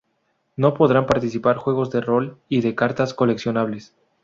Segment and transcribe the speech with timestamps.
[0.55, 3.93] No podrán participar juegos de rol y de cartas coleccionables.